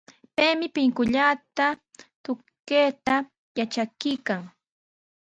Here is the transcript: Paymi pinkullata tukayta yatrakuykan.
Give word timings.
Paymi 0.35 0.67
pinkullata 0.75 1.65
tukayta 2.23 3.15
yatrakuykan. 3.57 4.41